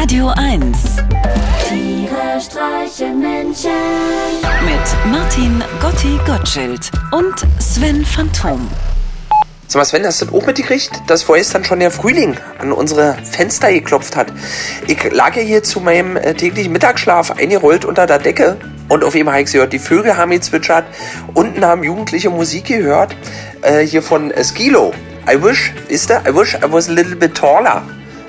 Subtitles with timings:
[0.00, 0.96] Radio 1
[1.68, 3.70] Tiere streichen Menschen.
[4.64, 8.66] mit Martin Gotti Gottschild und Sven Phantom.
[9.66, 13.14] Sag mal, Sven, hast du das auch mitgekriegt, dass vorgestern schon der Frühling an unsere
[13.30, 14.32] Fenster geklopft hat?
[14.86, 18.56] Ich lag ja hier zu meinem äh, täglichen Mittagsschlaf eingerollt unter der Decke
[18.88, 20.86] und auf einmal habe ich gehört, die Vögel haben gezwitschert,
[21.34, 23.14] unten haben Jugendliche Musik gehört,
[23.60, 24.94] äh, hier von äh, Skilo.
[25.30, 26.22] I wish, ist der?
[26.26, 27.82] I wish I was a little bit taller.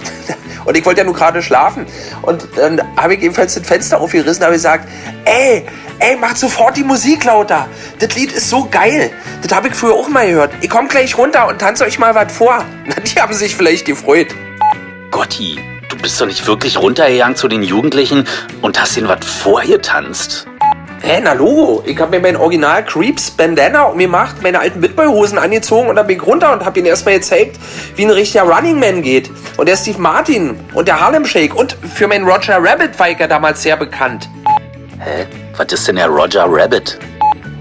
[0.65, 1.86] Und ich wollte ja nur gerade schlafen.
[2.21, 4.88] Und dann habe ich ebenfalls das Fenster aufgerissen habe gesagt,
[5.25, 5.66] ey,
[5.99, 7.67] ey, macht sofort die Musik lauter.
[7.99, 9.11] Das Lied ist so geil.
[9.41, 10.53] Das habe ich früher auch mal gehört.
[10.61, 12.63] Ich komme gleich runter und tanze euch mal was vor.
[12.85, 14.27] Na, die haben sich vielleicht gefreut.
[15.09, 18.25] Gotti, du bist doch nicht wirklich runtergegangen zu den Jugendlichen
[18.61, 20.47] und hast ihnen was vorgetanzt.
[21.03, 21.83] Hä, na Logo.
[21.85, 26.17] Ich habe mir mein Original Creeps Bandana umgemacht, meine alten Bitboy-Hosen angezogen und dann bin
[26.17, 27.57] ich runter und habe ihnen erstmal gezeigt,
[27.95, 29.31] wie ein richtiger Running Man geht.
[29.57, 33.17] Und der Steve Martin und der Harlem Shake und für meinen Roger Rabbit war ich
[33.17, 34.29] ja damals sehr bekannt.
[34.99, 35.25] Hä?
[35.58, 36.99] Was ist denn der Roger Rabbit?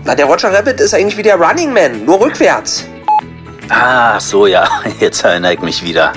[0.05, 2.85] Na, der Roger Rabbit ist eigentlich wie der Running Man, nur rückwärts.
[3.71, 4.69] Ah, so ja,
[5.01, 6.13] jetzt erinnere ich mich wieder.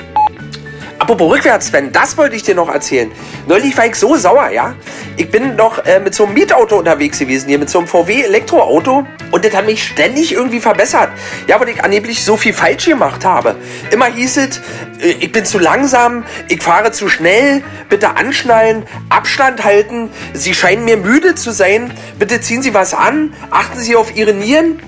[1.03, 3.11] Apropos rückwärts, Sven, das wollte ich dir noch erzählen.
[3.45, 4.73] Neulich war ich so sauer, ja?
[5.17, 9.05] Ich bin noch äh, mit so einem Mietauto unterwegs gewesen hier, mit so einem VW-Elektroauto.
[9.31, 11.09] Und das hat mich ständig irgendwie verbessert.
[11.45, 13.57] Ja, weil ich angeblich so viel falsch gemacht habe.
[13.91, 14.61] Immer hieß es,
[15.01, 20.85] äh, ich bin zu langsam, ich fahre zu schnell, bitte anschnallen, Abstand halten, Sie scheinen
[20.85, 24.79] mir müde zu sein, bitte ziehen Sie was an, achten Sie auf Ihre Nieren.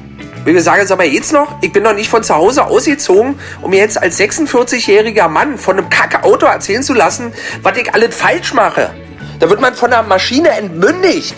[0.45, 3.71] Wir sagen, sag mal jetzt noch, ich bin noch nicht von zu Hause ausgezogen, um
[3.71, 8.15] mir jetzt als 46-jähriger Mann von einem kacke Auto erzählen zu lassen, was ich alles
[8.15, 8.93] falsch mache.
[9.39, 11.33] Da wird man von einer Maschine entmündigt.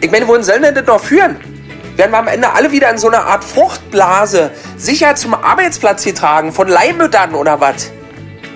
[0.00, 1.36] Ich meine, wohin soll denn das noch führen?
[1.96, 6.50] Werden wir am Ende alle wieder in so einer Art Fruchtblase sicher zum Arbeitsplatz getragen
[6.50, 7.92] von Leihmüttern oder was?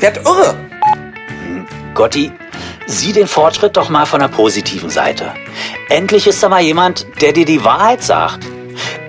[0.00, 0.54] Werd irre.
[1.94, 2.32] Gotti,
[2.86, 5.34] sieh den Fortschritt doch mal von der positiven Seite.
[5.90, 8.51] Endlich ist da mal jemand, der dir die Wahrheit sagt.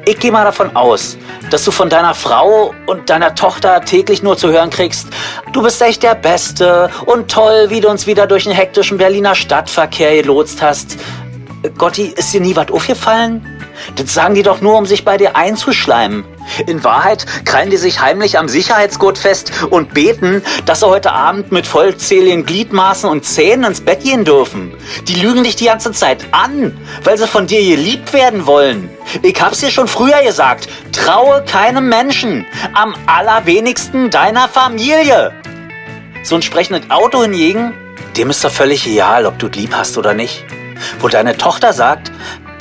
[0.05, 1.17] Ich gehe mal davon aus,
[1.49, 5.07] dass du von deiner Frau und deiner Tochter täglich nur zu hören kriegst,
[5.53, 9.33] du bist echt der Beste und toll, wie du uns wieder durch den hektischen Berliner
[9.33, 10.97] Stadtverkehr gelotst hast.
[11.77, 13.62] Gotti, ist dir nie was aufgefallen?
[13.95, 16.25] Das sagen die doch nur, um sich bei dir einzuschleimen.
[16.67, 21.51] In Wahrheit krallen die sich heimlich am Sicherheitsgurt fest und beten, dass sie heute Abend
[21.51, 24.75] mit vollzähligen Gliedmaßen und Zähnen ins Bett gehen dürfen.
[25.07, 28.89] Die lügen dich die ganze Zeit an, weil sie von dir geliebt werden wollen.
[29.21, 35.31] Ich hab's dir schon früher gesagt, traue keinem Menschen, am allerwenigsten deiner Familie.
[36.23, 37.73] So ein sprechendes Auto hingegen,
[38.17, 40.45] dem ist doch völlig egal, ob du lieb hast oder nicht.
[40.99, 42.11] Wo deine Tochter sagt,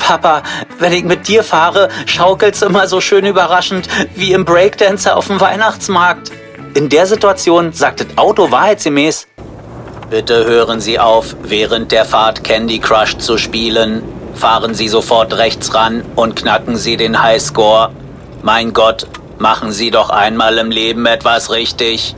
[0.02, 0.42] Papa,
[0.80, 5.40] wenn ich mit dir fahre, schaukelt's immer so schön überraschend wie im Breakdancer auf dem
[5.40, 6.32] Weihnachtsmarkt.
[6.74, 9.28] In der Situation sagt das Auto wahrheitsgemäß,
[10.10, 14.02] Bitte hören Sie auf, während der Fahrt Candy Crush zu spielen.
[14.34, 17.92] Fahren Sie sofort rechts ran und knacken Sie den Highscore.
[18.42, 19.06] Mein Gott,
[19.38, 22.14] machen Sie doch einmal im Leben etwas richtig.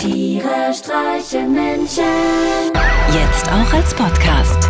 [0.00, 2.04] Tiere streichen Menschen.
[3.12, 4.69] Jetzt auch als Podcast.